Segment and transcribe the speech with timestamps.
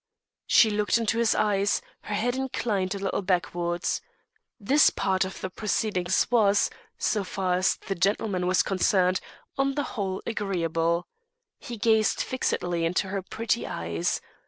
[0.47, 4.01] She looked into his eyes, her head inclined a little backwards.
[4.59, 9.19] This part of the proceedings was, so far as the gentleman was concerned,
[9.59, 11.05] on the whole agreeable.
[11.59, 14.21] He gazed fixedly into her pretty eyes.